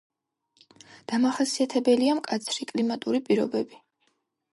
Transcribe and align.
დამახასიათებელია 1.11 2.15
მკაცრი 2.21 2.67
კლიმატური 2.73 3.21
პირობები. 3.29 3.83